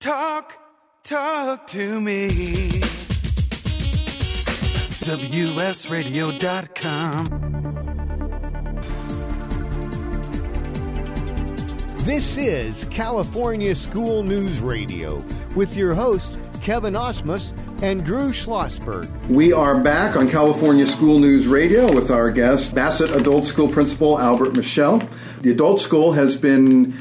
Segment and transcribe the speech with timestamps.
[0.00, 0.54] Talk,
[1.02, 2.28] talk to me.
[5.02, 6.04] WSRadio.com.
[12.04, 15.16] This is California School News Radio
[15.56, 17.50] with your hosts, Kevin Osmus
[17.82, 19.08] and Drew Schlossberg.
[19.26, 24.20] We are back on California School News Radio with our guest, Bassett Adult School Principal
[24.20, 25.02] Albert Michelle.
[25.40, 26.96] The adult school has been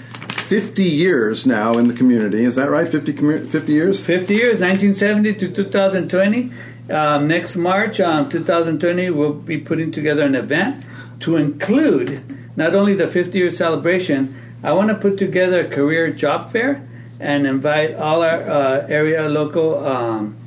[0.48, 2.46] 50 years now in the community.
[2.46, 2.90] Is that right?
[2.90, 4.00] 50, 50 years?
[4.00, 6.52] 50 years, 1970 to 2020.
[6.90, 10.86] Um, next March, um, 2020, we'll be putting together an event
[11.20, 12.24] to include
[12.56, 16.88] not only the 50 year celebration, I want to put together a career job fair
[17.20, 20.38] and invite all our uh, area local um,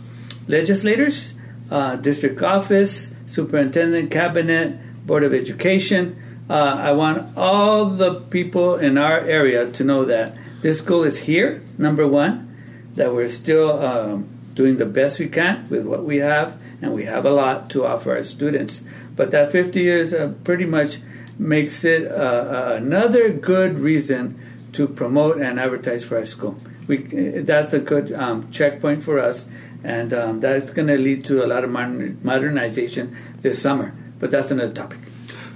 [0.49, 1.35] legislators,
[1.71, 6.17] uh, district office, superintendent, cabinet, board of education.
[6.51, 11.17] Uh, I want all the people in our area to know that this school is
[11.17, 16.17] here, number one, that we're still um, doing the best we can with what we
[16.17, 18.83] have, and we have a lot to offer our students.
[19.15, 20.99] But that 50 years uh, pretty much
[21.39, 24.41] makes it uh, another good reason
[24.73, 26.61] to promote and advertise for our school.
[26.89, 26.97] We,
[27.43, 29.47] that's a good um, checkpoint for us,
[29.85, 33.95] and um, that's going to lead to a lot of modernization this summer.
[34.19, 34.99] But that's another topic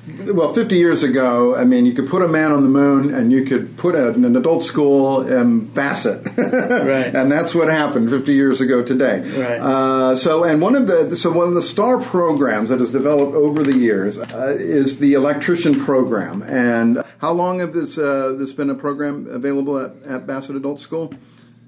[0.06, 3.32] well, 50 years ago, I mean, you could put a man on the moon and
[3.32, 6.26] you could put a, an adult school in Bassett.
[6.36, 7.14] right.
[7.14, 9.20] And that's what happened 50 years ago today.
[9.20, 9.60] Right.
[9.60, 13.34] Uh, so, and one of the, so one of the star programs that has developed
[13.34, 16.42] over the years uh, is the electrician program.
[16.42, 20.80] And how long have this, uh, this been a program available at, at Bassett Adult
[20.80, 21.14] School?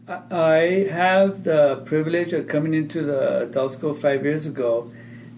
[0.09, 4.93] I have the privilege of coming into the adult school five years ago,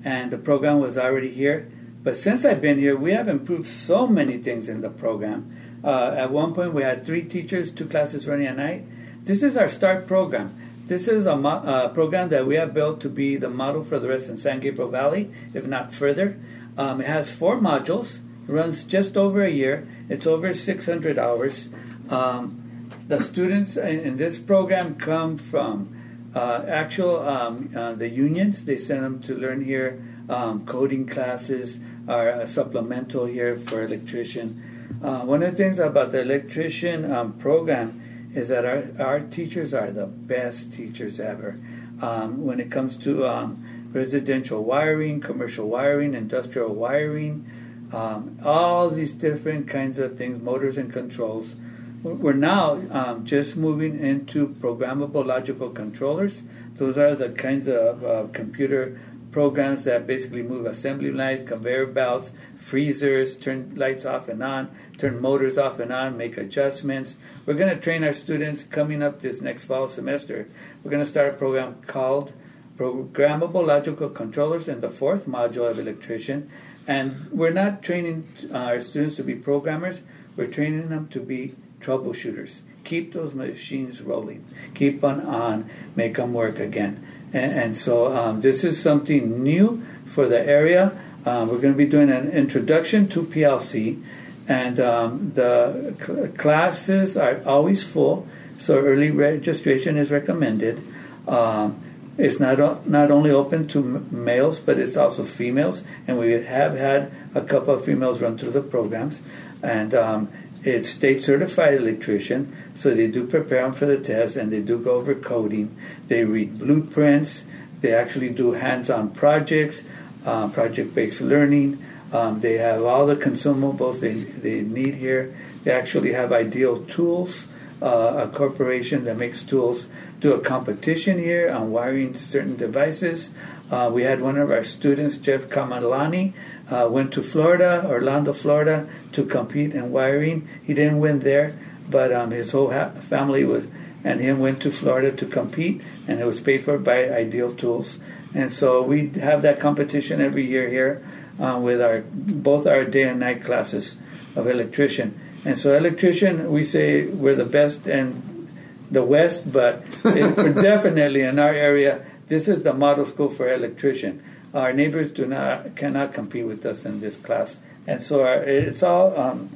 [0.05, 1.71] and the program was already here
[2.09, 5.55] but since I've been here, we have improved so many things in the program.
[5.85, 8.87] Uh, at one point, we had three teachers, two classes running at night.
[9.25, 10.59] This is our START program.
[10.87, 13.99] This is a mo- uh, program that we have built to be the model for
[13.99, 16.39] the rest in San Gabriel Valley, if not further.
[16.79, 19.87] Um, it has four modules, runs just over a year.
[20.09, 21.69] It's over 600 hours.
[22.09, 25.95] Um, the students in, in, this program come from
[26.35, 28.65] uh, actual um, uh, the unions.
[28.65, 34.63] They send them to learn here um, coding classes are supplemental here for electrician.
[35.03, 39.75] Uh, one of the things about the electrician um, program is that our, our teachers
[39.75, 41.59] are the best teachers ever.
[42.01, 47.49] Um, when it comes to um, residential wiring, commercial wiring, industrial wiring,
[47.93, 51.55] um, all these different kinds of things, motors and controls.
[52.03, 56.43] We're now um, just moving into programmable logical controllers.
[56.75, 59.01] Those are the kinds of uh, computer
[59.31, 65.21] programs that basically move assembly lines, conveyor belts, freezers, turn lights off and on, turn
[65.21, 67.17] motors off and on, make adjustments.
[67.45, 70.49] We're going to train our students coming up this next fall semester.
[70.83, 72.33] We're going to start a program called
[72.77, 76.51] Programmable Logical Controllers in the fourth module of electrician.
[76.87, 80.03] And we're not training our students to be programmers,
[80.37, 82.61] we're training them to be troubleshooters.
[82.85, 87.05] Keep those machines rolling, keep on on, make them work again.
[87.33, 90.99] And, and so um, this is something new for the area.
[91.27, 94.03] Um, we're going to be doing an introduction to PLC,
[94.47, 98.27] and um, the cl- classes are always full,
[98.59, 100.83] so early registration is recommended.
[101.27, 101.83] Um,
[102.17, 106.33] it's not o- not only open to m- males, but it's also females, and we
[106.33, 109.21] have had a couple of females run through the programs,
[109.63, 110.29] and um,
[110.65, 114.79] it's state certified electrician, so they do prepare them for the test and they do
[114.79, 115.77] go over coding.
[116.09, 117.45] They read blueprints.
[117.81, 119.85] They actually do hands-on projects,
[120.27, 121.85] uh, project-based learning.
[122.13, 125.37] Um, they have all the consumables they, they need here.
[125.63, 127.47] They actually have ideal tools.
[127.81, 129.87] Uh, a corporation that makes tools
[130.19, 133.31] do a competition here on wiring certain devices.
[133.71, 136.33] Uh, we had one of our students, Jeff Kamalani,
[136.71, 140.49] uh, went to Florida, Orlando, Florida, to compete in wiring.
[140.65, 141.57] He didn't win there,
[141.89, 143.69] but um, his whole ha- family was
[144.05, 147.99] and him went to Florida to compete, and it was paid for by Ideal Tools.
[148.35, 151.03] And so we have that competition every year here
[151.41, 153.97] uh, with our both our day and night classes
[154.37, 155.19] of electrician.
[155.45, 158.49] And so electrician, we say we're the best in
[158.91, 164.23] the West, but definitely in our area, this is the model school for electrician.
[164.55, 168.83] Our neighbors do not cannot compete with us in this class, and so our, it's
[168.83, 169.51] all um,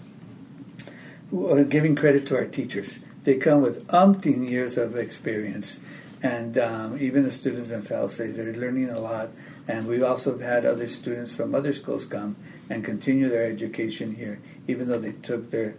[1.68, 3.00] giving credit to our teachers.
[3.24, 5.80] They come with umpteen years of experience,
[6.22, 9.30] and um, even the students themselves say they're learning a lot.
[9.66, 12.36] And we've also had other students from other schools come
[12.70, 15.74] and continue their education here, even though they took their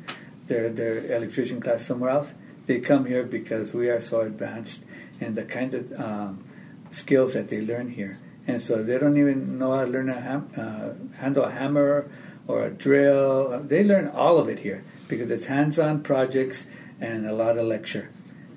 [0.47, 2.33] their their electrician class somewhere else.
[2.65, 4.81] they come here because we are so advanced
[5.19, 6.43] in the kind of um,
[6.91, 8.17] skills that they learn here.
[8.47, 12.09] And so they don't even know how to learn a ham, uh, handle a hammer
[12.47, 13.61] or a drill.
[13.63, 16.67] They learn all of it here because it's hands-on projects
[16.99, 18.09] and a lot of lecture.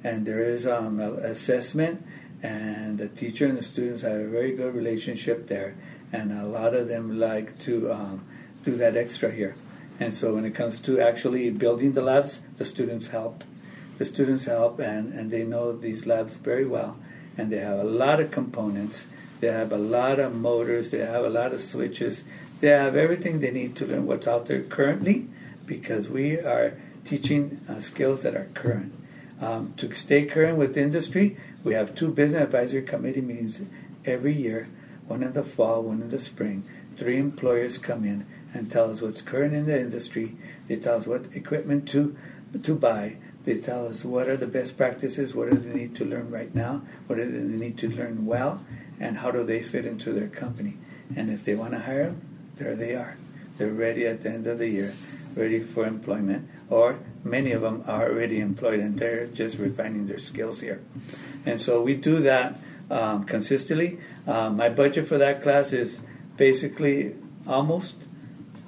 [0.06, 2.06] And there is um, assessment,
[2.40, 5.74] and the teacher and the students have a very good relationship there.
[6.12, 8.24] And a lot of them like to um,
[8.62, 9.56] do that extra here.
[9.98, 13.42] And so when it comes to actually building the labs, the students help.
[13.98, 16.96] The students help, and, and they know these labs very well.
[17.36, 19.08] And they have a lot of components.
[19.40, 20.90] They have a lot of motors.
[20.90, 22.22] They have a lot of switches.
[22.60, 25.26] They have everything they need to learn what's out there currently
[25.66, 26.74] because we are
[27.04, 28.95] teaching uh, skills that are current.
[29.40, 33.60] Um, to stay current with industry, we have two business advisory committee meetings
[34.04, 34.68] every year,
[35.06, 36.64] one in the fall, one in the spring.
[36.96, 40.36] Three employers come in and tell us what's current in the industry.
[40.68, 42.16] They tell us what equipment to
[42.62, 43.16] to buy.
[43.44, 46.52] They tell us what are the best practices, what do they need to learn right
[46.54, 48.64] now, what do they need to learn well,
[48.98, 50.78] and how do they fit into their company.
[51.14, 52.22] And if they want to hire them,
[52.56, 53.18] there they are.
[53.58, 54.94] They're ready at the end of the year
[55.36, 60.18] ready for employment, or many of them are already employed and they're just refining their
[60.18, 60.80] skills here.
[61.44, 62.58] And so we do that
[62.90, 63.98] um, consistently.
[64.26, 66.00] Um, my budget for that class is
[66.36, 67.14] basically
[67.46, 67.94] almost.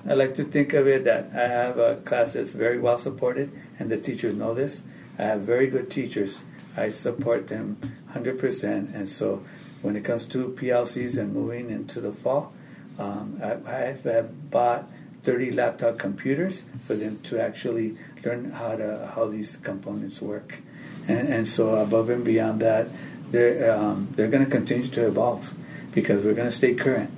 [0.08, 3.50] I like to think of it that I have a class that's very well supported,
[3.78, 4.82] and the teachers know this.
[5.18, 6.38] I have very good teachers.
[6.76, 7.78] I support them
[8.14, 8.94] 100%.
[8.94, 9.44] And so
[9.82, 12.52] when it comes to PLCs and moving into the fall,
[12.98, 14.88] um, I, I have bought
[15.24, 20.58] 30 laptop computers for them to actually learn how to how these components work.
[21.06, 22.88] And, and so above and beyond that,
[23.30, 25.54] they're, um, they're going to continue to evolve
[25.92, 27.10] because we're going to stay current.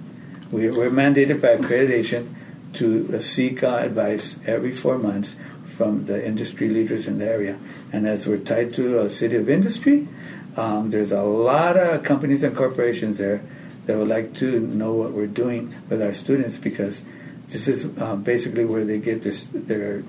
[0.50, 2.34] We, are mandated by accreditation
[2.74, 5.36] to seek uh, advice every four months
[5.76, 7.58] from the industry leaders in the area.
[7.92, 10.08] And as we're tied to a city of industry,
[10.56, 13.42] um, there's a lot of companies and corporations there
[13.86, 17.02] that would like to know what we're doing with our students because
[17.48, 20.04] this is uh, basically where they get their, their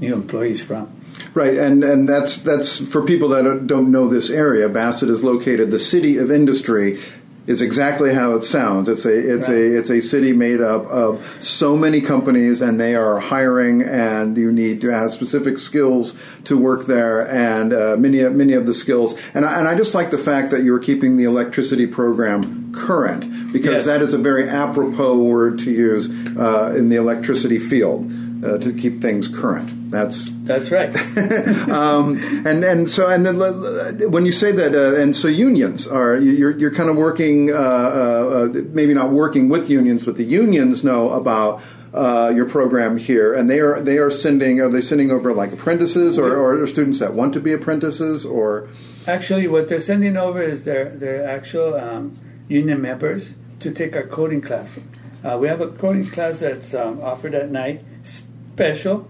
[0.00, 1.00] new employees from.
[1.32, 4.68] Right, and, and that's that's for people that don't know this area.
[4.68, 7.00] Bassett is located the city of industry
[7.46, 8.88] is exactly how it sounds.
[8.88, 9.56] It's a it's right.
[9.56, 14.36] a it's a city made up of so many companies, and they are hiring, and
[14.36, 16.14] you need to have specific skills
[16.44, 19.14] to work there, and uh, many many of the skills.
[19.34, 23.52] And I, and I just like the fact that you're keeping the electricity program current
[23.52, 23.86] because yes.
[23.86, 28.10] that is a very apropos word to use uh, in the electricity field
[28.44, 29.83] uh, to keep things current.
[29.94, 30.94] That's that's right.
[31.70, 36.16] um, and and so and then when you say that, uh, and so unions are
[36.18, 40.24] you're you're kind of working, uh, uh, uh, maybe not working with unions, but the
[40.24, 41.62] unions know about.
[41.94, 45.52] Uh, your program here, and they are they are sending are they sending over like
[45.52, 48.68] apprentices or, or students that want to be apprentices or
[49.06, 52.18] actually what they're sending over is their their actual um,
[52.48, 54.76] union members to take our coding class.
[55.24, 59.08] Uh, we have a coding class that's um, offered at night, special,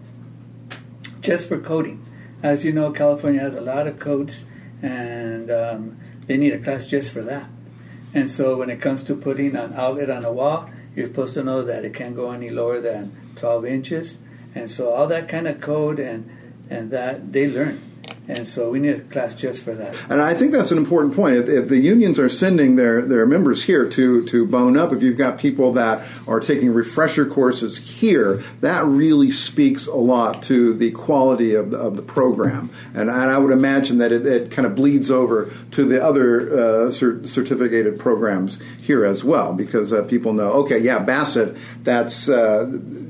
[1.24, 2.04] just for coding.
[2.42, 4.44] As you know, California has a lot of codes,
[4.82, 7.48] and um, they need a class just for that.
[8.12, 11.42] And so, when it comes to putting an outlet on a wall, you're supposed to
[11.42, 14.18] know that it can't go any lower than 12 inches.
[14.54, 16.30] And so, all that kind of code and
[16.70, 17.80] and that they learn
[18.26, 19.94] and so we need a class just for that.
[20.08, 21.36] And I think that's an important point.
[21.36, 25.02] If, if, the unions are sending their, their members here to, to bone up, if
[25.02, 30.72] you've got people that are taking refresher courses here, that really speaks a lot to
[30.72, 32.70] the quality of the, of the program.
[32.94, 36.50] And, and I would imagine that it, it kind of bleeds over to the other
[36.50, 36.56] uh,
[36.90, 42.64] cert- certificated programs here as well, because uh, people know, okay, yeah, Bassett, that's uh,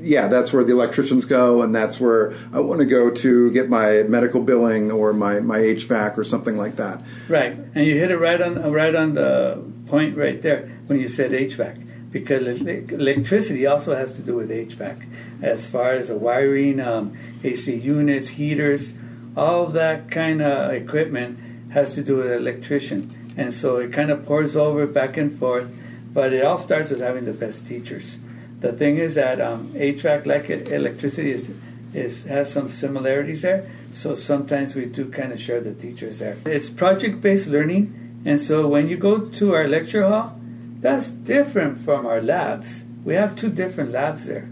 [0.05, 3.69] yeah, that's where the electricians go, and that's where I want to go to get
[3.69, 7.01] my medical billing or my, my HVAC or something like that.
[7.27, 11.07] Right, and you hit it right on right on the point right there when you
[11.07, 15.07] said HVAC, because electricity also has to do with HVAC,
[15.41, 18.93] as far as the wiring, um, AC units, heaters,
[19.35, 24.23] all that kind of equipment has to do with electrician, and so it kind of
[24.23, 25.67] pours over back and forth,
[26.13, 28.19] but it all starts with having the best teachers
[28.59, 31.49] the thing is that um, HVAC, like electricity, is,
[31.93, 33.69] is has some similarities there.
[33.91, 36.37] So sometimes we do kind of share the teachers there.
[36.45, 40.39] It's project-based learning, and so when you go to our lecture hall,
[40.79, 42.83] that's different from our labs.
[43.03, 44.49] We have two different labs there,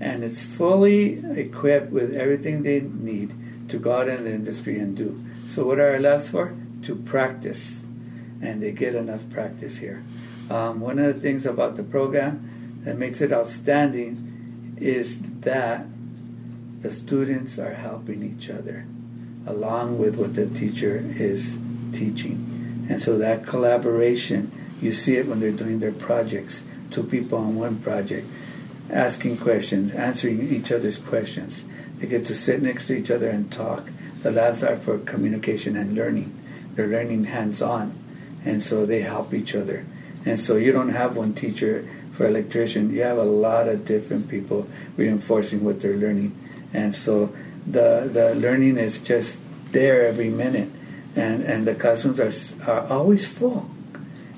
[0.00, 3.34] and it's fully equipped with everything they need
[3.68, 5.24] to go out in the industry and do.
[5.46, 6.54] So what are our labs for?
[6.82, 7.86] To practice,
[8.40, 10.04] and they get enough practice here.
[10.50, 12.48] Um, one of the things about the program
[12.86, 15.84] that makes it outstanding is that
[16.80, 18.86] the students are helping each other.
[19.46, 21.56] along with what the teacher is
[21.92, 22.86] teaching.
[22.90, 24.50] And so that collaboration,
[24.80, 28.26] you see it when they're doing their projects, two people on one project,
[28.90, 31.64] asking questions, answering each other's questions.
[31.98, 33.88] They get to sit next to each other and talk.
[34.22, 36.36] The labs are for communication and learning.
[36.74, 37.94] They're learning hands on,
[38.44, 39.86] and so they help each other.
[40.24, 42.92] And so you don't have one teacher for electrician.
[42.92, 46.32] You have a lot of different people reinforcing what they're learning,
[46.72, 47.34] and so
[47.66, 49.38] the the learning is just
[49.72, 50.70] there every minute,
[51.14, 52.32] and and the classrooms are
[52.66, 53.68] are always full.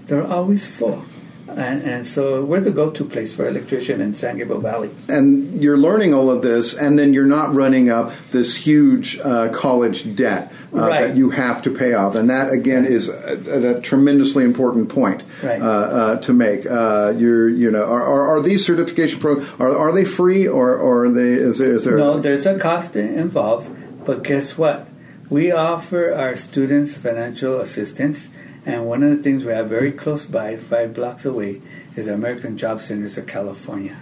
[0.06, 1.04] They're always full.
[1.48, 4.90] And, and, so we're the go-to place for electrician in San Gabriel Valley.
[5.08, 9.48] And you're learning all of this, and then you're not running up this huge uh,
[9.50, 11.00] college debt uh, right.
[11.00, 12.14] that you have to pay off.
[12.14, 15.60] And that again is a, a tremendously important point right.
[15.60, 16.66] uh, uh to make.
[16.66, 20.76] Uh, you're, you know, are, are, are, these certification programs are, are they free or,
[20.76, 21.32] or are they?
[21.32, 22.20] Is there, is there no?
[22.20, 23.70] There's a cost involved,
[24.04, 24.86] but guess what?
[25.30, 28.30] We offer our students financial assistance
[28.68, 31.62] and one of the things we have very close by, five blocks away,
[31.96, 33.96] is American Job Centers of California.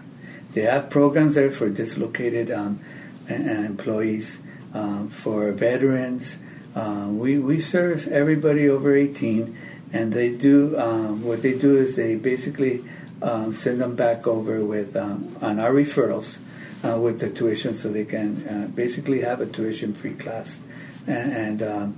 [0.55, 2.81] They have programs there for dislocated um,
[3.29, 4.41] employees,
[4.75, 6.39] um, for veterans.
[6.75, 9.57] Um, we, we service everybody over 18,
[9.93, 12.85] and they do um, what they do is they basically
[13.23, 16.39] um, send them back over with um, on our referrals
[16.85, 20.61] uh, with the tuition, so they can uh, basically have a tuition-free class,
[21.07, 21.95] and, and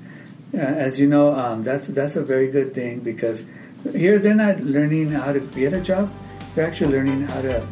[0.53, 3.45] as you know, um, that's that's a very good thing because
[3.93, 6.11] here they're not learning how to get a job;
[6.55, 7.67] they're actually learning how to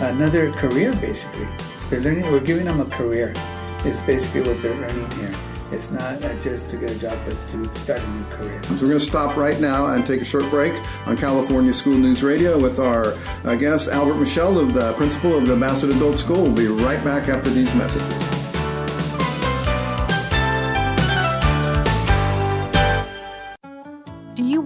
[0.00, 0.94] another career.
[0.96, 1.48] Basically,
[1.90, 2.30] they're learning.
[2.30, 3.32] We're giving them a career.
[3.84, 5.34] It's basically what they're learning here.
[5.72, 8.62] It's not just to get a job, but to start a new career.
[8.62, 10.74] So we're going to stop right now and take a short break
[11.06, 15.46] on California School News Radio with our uh, guest Albert Michelle, of the principal of
[15.46, 16.44] the Bassett Adult School.
[16.44, 18.33] We'll be right back after these messages.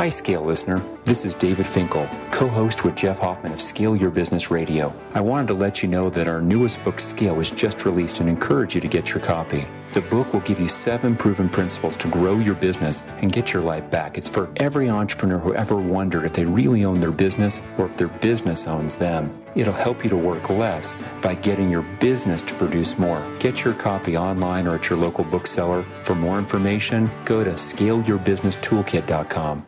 [0.00, 0.82] Hi, Scale listener.
[1.04, 4.94] This is David Finkel, co host with Jeff Hoffman of Scale Your Business Radio.
[5.12, 8.26] I wanted to let you know that our newest book, Scale, was just released and
[8.26, 9.66] encourage you to get your copy.
[9.90, 13.60] The book will give you seven proven principles to grow your business and get your
[13.60, 14.16] life back.
[14.16, 17.96] It's for every entrepreneur who ever wondered if they really own their business or if
[17.96, 19.36] their business owns them.
[19.56, 23.20] It'll help you to work less by getting your business to produce more.
[23.40, 25.84] Get your copy online or at your local bookseller.
[26.04, 29.66] For more information, go to scaleyourbusinesstoolkit.com.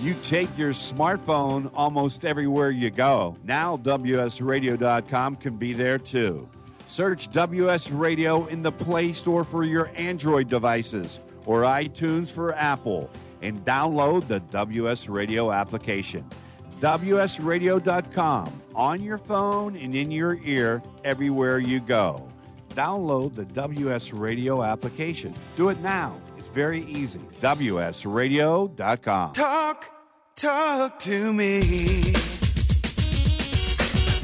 [0.00, 3.36] You take your smartphone almost everywhere you go.
[3.44, 6.48] Now, WSRadio.com can be there too.
[6.88, 13.10] Search WS Radio in the Play Store for your Android devices or iTunes for Apple
[13.42, 16.24] and download the WS Radio application.
[16.80, 22.26] WSRadio.com on your phone and in your ear everywhere you go.
[22.70, 25.34] Download the WS Radio application.
[25.56, 26.20] Do it now.
[26.36, 27.20] It's very easy.
[27.40, 29.32] WSRadio.com.
[29.32, 29.90] Talk,
[30.36, 32.13] talk to me.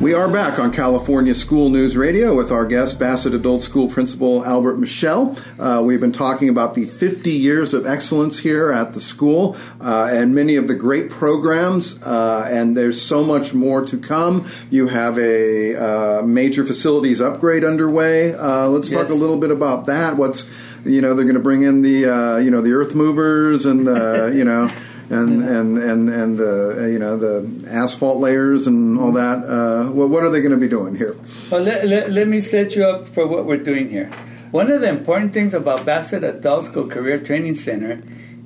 [0.00, 4.44] We are back on California School News Radio with our guest, Bassett Adult School Principal
[4.44, 5.38] Albert Michelle.
[5.56, 10.10] Uh, we've been talking about the 50 years of excellence here at the school uh,
[10.12, 14.50] and many of the great programs, uh, and there's so much more to come.
[14.68, 18.34] You have a uh, major facilities upgrade underway.
[18.34, 19.00] Uh, let's yes.
[19.00, 20.16] talk a little bit about that.
[20.16, 20.50] What's
[20.84, 23.86] you know they're going to bring in the uh, you know the earth movers and
[24.36, 24.70] you know
[25.10, 25.60] and yeah.
[25.60, 29.44] and and and the you know the asphalt layers and all that.
[29.44, 31.16] Uh, well, what are they going to be doing here?
[31.50, 34.10] Well, let, let, let, me set you up for what we're doing here.
[34.50, 38.02] One of the important things about Bassett Adult School Career Training Center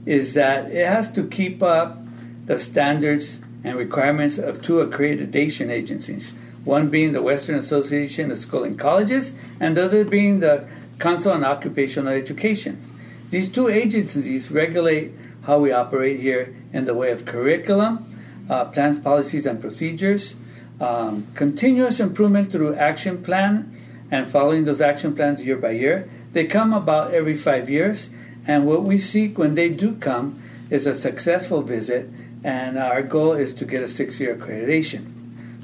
[0.07, 1.99] is that it has to keep up
[2.47, 6.33] the standards and requirements of two accreditation agencies.
[6.65, 10.67] One being the Western Association of School and Colleges, and the other being the
[10.99, 12.83] Council on Occupational Education.
[13.31, 15.13] These two agencies regulate
[15.49, 18.05] how we operate here in the way of curriculum,
[18.51, 20.35] uh, plans, policies, and procedures,
[20.79, 23.75] um, continuous improvement through action plan,
[24.11, 26.07] and following those action plans year by year.
[26.35, 28.11] They come about every five years,
[28.47, 32.11] and what we seek when they do come is a successful visit,
[32.45, 35.07] and our goal is to get a six year accreditation.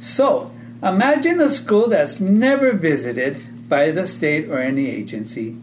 [0.00, 0.50] So,
[0.82, 5.58] imagine a school that's never visited by the state or any agency.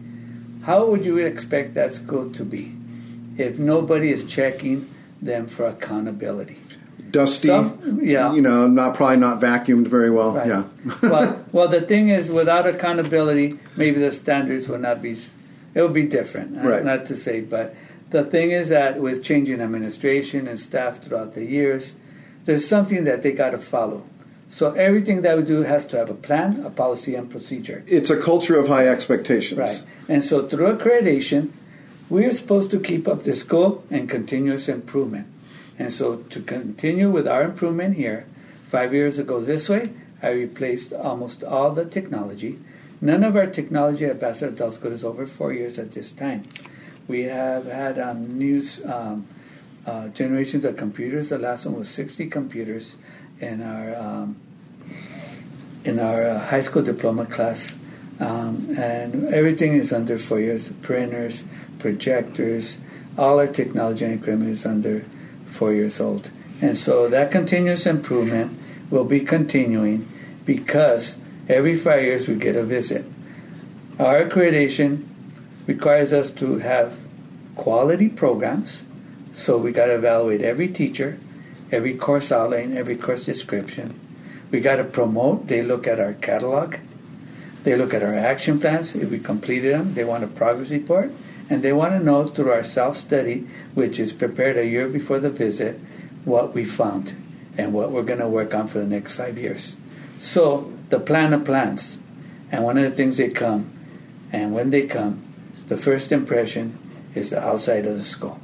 [0.62, 2.76] How would you expect that school to be?
[3.38, 6.58] If nobody is checking them for accountability.
[7.10, 10.34] Dusty, Some, yeah, you know, not probably not vacuumed very well.
[10.34, 10.48] Right.
[10.48, 10.64] Yeah.
[11.02, 15.18] well, well, the thing is, without accountability, maybe the standards would not be.
[15.74, 16.58] It would be different.
[16.58, 16.84] Uh, right.
[16.84, 17.74] Not to say, but
[18.10, 21.94] the thing is that with changing administration and staff throughout the years,
[22.44, 24.04] there's something that they got to follow.
[24.48, 27.82] So everything that we do has to have a plan, a policy, and procedure.
[27.86, 29.58] It's a culture of high expectations.
[29.58, 29.82] Right.
[30.08, 31.52] And so through accreditation,
[32.12, 35.26] we are supposed to keep up this goal and continuous improvement.
[35.78, 38.26] And so to continue with our improvement here,
[38.68, 39.88] five years ago this way,
[40.22, 42.58] I replaced almost all the technology.
[43.00, 46.42] None of our technology at Bassett Adult School is over four years at this time.
[47.08, 49.26] We have had um, new um,
[49.86, 51.30] uh, generations of computers.
[51.30, 52.96] The last one was 60 computers
[53.40, 54.36] in our um,
[55.84, 57.78] in our uh, high school diploma class,
[58.22, 60.70] um, and everything is under four years.
[60.80, 61.44] Printers,
[61.78, 62.78] projectors,
[63.18, 65.04] all our technology and equipment is under
[65.46, 66.30] four years old,
[66.60, 68.58] and so that continuous improvement
[68.90, 70.08] will be continuing
[70.44, 71.16] because
[71.48, 73.04] every five years we get a visit.
[73.98, 75.06] Our accreditation
[75.66, 76.96] requires us to have
[77.56, 78.84] quality programs,
[79.34, 81.18] so we got to evaluate every teacher,
[81.70, 83.98] every course outline, every course description.
[84.50, 85.48] We got to promote.
[85.48, 86.76] They look at our catalog.
[87.62, 88.94] They look at our action plans.
[88.94, 91.12] If we completed them, they want a progress report.
[91.48, 95.18] And they want to know through our self study, which is prepared a year before
[95.18, 95.78] the visit,
[96.24, 97.14] what we found
[97.58, 99.76] and what we're going to work on for the next five years.
[100.18, 101.98] So, the plan of plans.
[102.50, 103.72] And one of the things they come,
[104.30, 105.22] and when they come,
[105.68, 106.78] the first impression
[107.14, 108.38] is the outside of the school.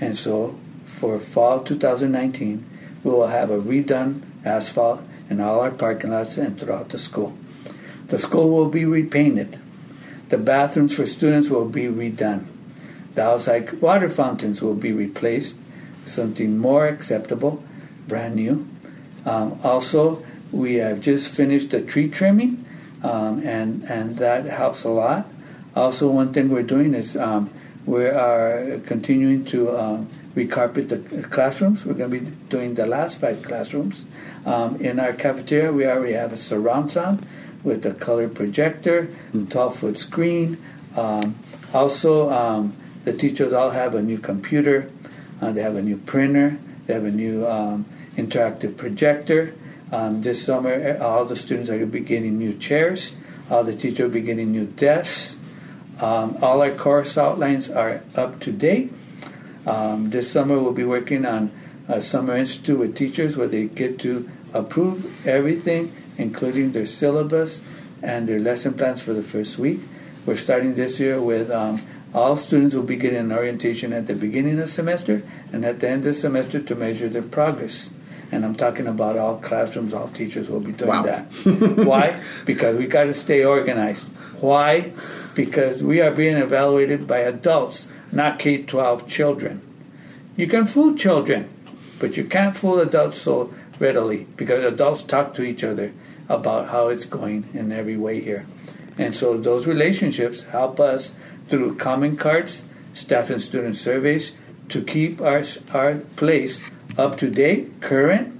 [0.00, 2.64] And so, for fall 2019,
[3.02, 7.36] we will have a redone asphalt in all our parking lots and throughout the school.
[8.08, 9.58] The school will be repainted.
[10.28, 12.46] The bathrooms for students will be redone.
[13.14, 15.56] The outside water fountains will be replaced,
[16.06, 17.62] something more acceptable,
[18.06, 18.66] brand new.
[19.24, 22.64] Um, also, we have just finished the tree trimming,
[23.02, 25.28] um, and and that helps a lot.
[25.76, 27.50] Also, one thing we're doing is um,
[27.84, 31.84] we are continuing to um, recarpet the classrooms.
[31.84, 34.04] We're going to be doing the last five classrooms.
[34.46, 37.26] Um, in our cafeteria, we already have a surround sound
[37.64, 40.58] with a color projector, 12 foot screen.
[40.96, 41.36] Um,
[41.74, 44.90] also, um, the teachers all have a new computer,
[45.40, 49.54] uh, they have a new printer, they have a new um, interactive projector.
[49.90, 53.14] Um, this summer, all the students are going to be getting new chairs,
[53.50, 55.36] all the teachers will be getting new desks.
[56.00, 58.92] Um, all our course outlines are up to date.
[59.66, 61.50] Um, this summer, we'll be working on
[61.88, 67.62] a summer institute with teachers where they get to approve everything, including their syllabus
[68.02, 69.80] and their lesson plans for the first week.
[70.26, 71.80] We're starting this year with um,
[72.12, 75.80] all students will be getting an orientation at the beginning of the semester and at
[75.80, 77.90] the end of the semester to measure their progress.
[78.30, 81.02] And I'm talking about all classrooms, all teachers will be doing Wow.
[81.04, 81.24] that.
[81.86, 82.20] Why?
[82.44, 84.04] Because we got to stay organized.
[84.40, 84.92] Why?
[85.34, 89.62] Because we are being evaluated by adults, not K 12 children.
[90.36, 91.48] You can fool children,
[91.98, 95.92] but you can't fool adults so readily because adults talk to each other
[96.28, 98.46] about how it's going in every way here.
[98.98, 101.14] And so those relationships help us
[101.48, 102.62] through comment cards,
[102.94, 104.32] staff and student surveys
[104.68, 106.60] to keep our, our place
[106.98, 108.38] up to date, current,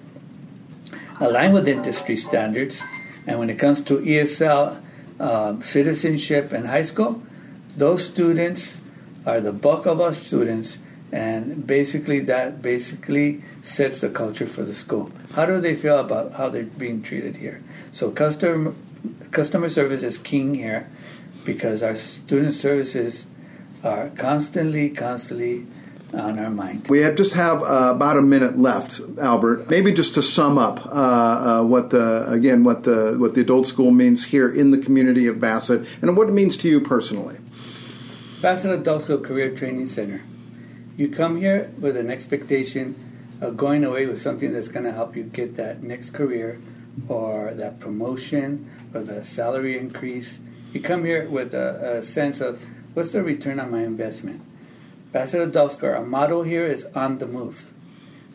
[1.20, 2.82] aligned with industry standards.
[3.26, 4.82] And when it comes to ESL
[5.20, 7.22] um, citizenship in high school,
[7.76, 8.80] those students
[9.24, 10.78] are the bulk of our students,
[11.10, 15.10] and basically that basically sets the culture for the school.
[15.32, 17.62] How do they feel about how they're being treated here?
[17.92, 18.74] So customer
[19.30, 20.88] customer service is king here
[21.44, 23.26] because our student services
[23.84, 25.66] are constantly, constantly
[26.12, 26.88] on our mind.
[26.88, 29.68] We have just have uh, about a minute left, Albert.
[29.68, 33.66] Maybe just to sum up uh, uh, what the again what the what the adult
[33.66, 37.36] school means here in the community of Bassett and what it means to you personally.
[38.40, 40.22] Bassett Adult School Career Training Center.
[40.98, 42.96] You come here with an expectation
[43.40, 46.60] of going away with something that's going to help you get that next career
[47.06, 50.40] or that promotion or the salary increase.
[50.72, 52.60] You come here with a, a sense of
[52.94, 54.42] what's the return on my investment?
[55.14, 57.72] Adult School, our motto here is on the move.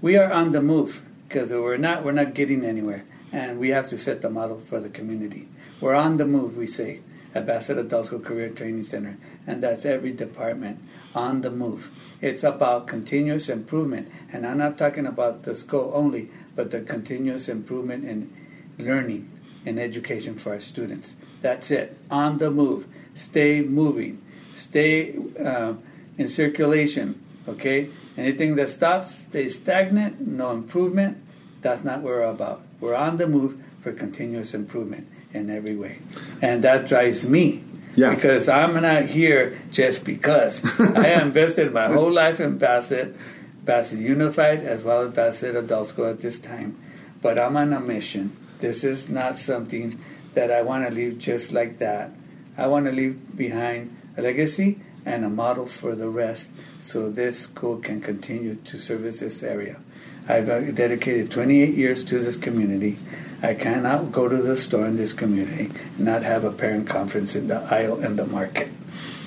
[0.02, 3.90] We are on the move because we're not we're not getting anywhere, and we have
[3.90, 5.50] to set the model for the community.
[5.82, 7.02] We're on the move, we say
[7.36, 9.18] at Bassett Adult School Career Training Center,
[9.48, 10.80] and that's every department
[11.16, 11.90] on the move.
[12.22, 17.50] It's about continuous improvement, and I'm not talking about the school only, but the continuous
[17.50, 18.32] improvement in
[18.78, 19.30] learning
[19.66, 21.16] and education for our students.
[21.42, 21.98] That's it.
[22.12, 22.88] On the move.
[23.16, 24.22] Stay moving.
[24.56, 25.74] Stay uh,
[26.18, 27.22] in circulation.
[27.48, 27.90] Okay.
[28.18, 31.18] Anything that stops, stays stagnant, no improvement.
[31.62, 32.62] That's not what we're about.
[32.80, 36.00] We're on the move for continuous improvement in every way,
[36.42, 37.64] and that drives me
[37.96, 38.16] Yeah.
[38.16, 40.64] Because I'm not here just because.
[40.96, 43.16] I invested my whole life in Bassett,
[43.64, 46.76] Bassett Unified, as well as Bassett Adult School at this time.
[47.22, 48.36] But I'm on a mission.
[48.60, 50.00] This is not something
[50.34, 52.12] that I want to leave just like that.
[52.58, 57.42] I want to leave behind a legacy and a model for the rest so this
[57.42, 59.80] school can continue to service this area.
[60.28, 62.98] I've uh, dedicated 28 years to this community.
[63.42, 67.36] I cannot go to the store in this community and not have a parent conference
[67.36, 68.70] in the aisle in the market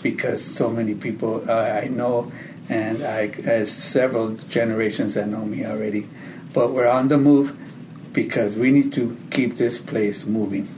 [0.02, 2.32] because so many people uh, I know
[2.68, 6.08] and I has several generations that know me already.
[6.52, 7.56] But we're on the move
[8.12, 10.68] because we need to keep this place moving.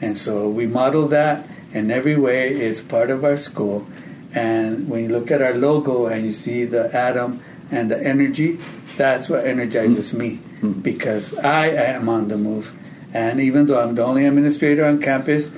[0.00, 2.50] And so we model that in every way.
[2.50, 3.86] It's part of our school.
[4.34, 8.58] And when you look at our logo and you see the atom and the energy,
[8.96, 10.40] that's what energizes me
[10.82, 12.72] because I am on the move.
[13.12, 15.50] And even though I'm the only administrator on campus,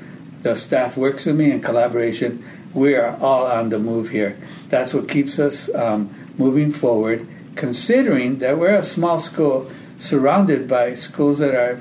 [0.42, 2.44] the staff works with me in collaboration.
[2.74, 4.38] We are all on the move here.
[4.68, 10.94] That's what keeps us um, moving forward, considering that we're a small school surrounded by
[10.94, 11.80] schools that are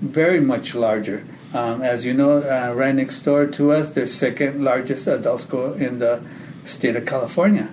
[0.00, 1.24] very much larger.
[1.54, 5.72] Um, as you know, uh, right next door to us, there's second largest adult school
[5.72, 6.22] in the
[6.66, 7.68] state of California.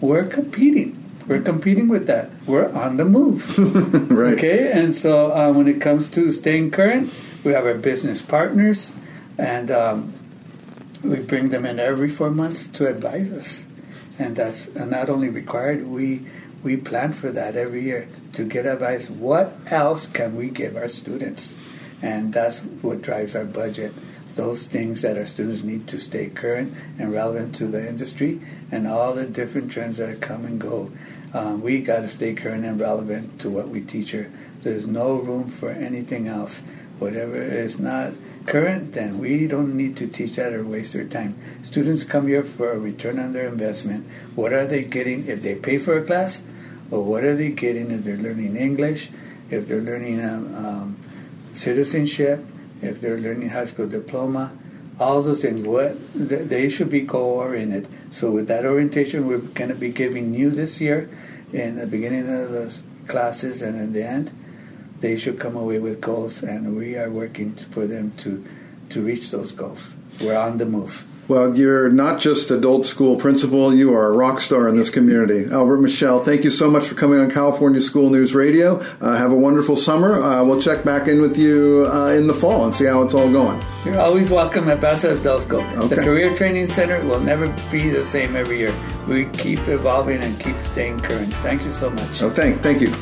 [0.00, 1.01] We're competing.
[1.26, 2.30] We're competing with that.
[2.46, 3.58] We're on the move.
[4.10, 4.34] right.
[4.34, 7.12] Okay, and so uh, when it comes to staying current,
[7.44, 8.90] we have our business partners,
[9.38, 10.12] and um,
[11.02, 13.64] we bring them in every four months to advise us,
[14.18, 15.86] and that's not only required.
[15.86, 16.26] We
[16.62, 19.10] we plan for that every year to get advice.
[19.10, 21.54] What else can we give our students?
[22.00, 23.92] And that's what drives our budget.
[24.34, 28.40] Those things that our students need to stay current and relevant to the industry
[28.70, 30.90] and all the different trends that come and go.
[31.34, 34.30] Um, we got to stay current and relevant to what we teach her.
[34.62, 36.62] There's no room for anything else.
[36.98, 38.12] Whatever is not
[38.46, 41.36] current, then we don't need to teach that or waste their time.
[41.62, 44.06] Students come here for a return on their investment.
[44.34, 46.42] What are they getting if they pay for a class?
[46.90, 49.10] Or what are they getting if they're learning English,
[49.50, 50.96] if they're learning um, um,
[51.54, 52.44] citizenship,
[52.82, 54.52] if they're learning high school diploma,
[55.00, 55.66] all those things.
[55.66, 57.88] What they should be goal-oriented.
[58.10, 61.08] So with that orientation, we're going to be giving you this year,
[61.52, 64.30] in the beginning of the classes and in the end,
[65.00, 68.44] they should come away with goals, and we are working for them to
[68.90, 69.94] to reach those goals.
[70.20, 71.06] We're on the move.
[71.28, 75.50] Well, you're not just adult school principal, you are a rock star in this community.
[75.52, 78.80] Albert Michelle, thank you so much for coming on California School News Radio.
[79.00, 80.20] Uh, have a wonderful summer.
[80.20, 83.14] Uh, we'll check back in with you uh, in the fall and see how it's
[83.14, 83.62] all going.
[83.84, 85.62] You're always welcome at Bassett Adult School.
[85.86, 88.74] The Career Training Center will never be the same every year.
[89.06, 91.32] We keep evolving and keep staying current.
[91.34, 92.08] Thank you so much.
[92.08, 92.92] So thank, thank you.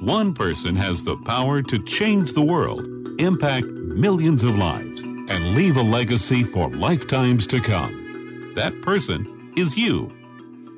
[0.00, 2.86] One person has the power to change the world,
[3.18, 8.52] impact millions of lives, and leave a legacy for lifetimes to come.
[8.56, 10.12] That person is you.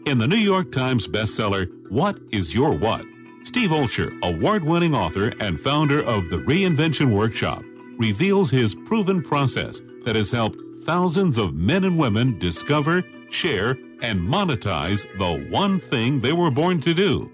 [0.06, 3.04] In the New York Times bestseller, What is Your What?
[3.44, 7.62] Steve Olsher, award winning author and founder of the Reinvention Workshop,
[7.98, 13.70] reveals his proven process that has helped thousands of men and women discover, share,
[14.02, 17.30] and monetize the one thing they were born to do.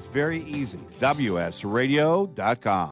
[0.00, 0.78] It's very easy.
[0.98, 2.88] WSRadio.com.